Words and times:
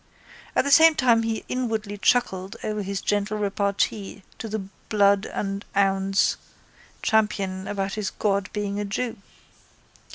At 0.55 0.63
the 0.65 0.71
same 0.71 0.95
time 0.95 1.21
he 1.21 1.45
inwardly 1.47 1.95
chuckled 1.99 2.55
over 2.63 2.81
his 2.81 3.01
gentle 3.01 3.37
repartee 3.37 4.23
to 4.39 4.49
the 4.49 4.57
blood 4.89 5.27
and 5.27 5.63
ouns 5.75 6.37
champion 7.03 7.67
about 7.67 7.93
his 7.93 8.09
god 8.09 8.49
being 8.51 8.79
a 8.79 8.85
jew. 8.85 9.17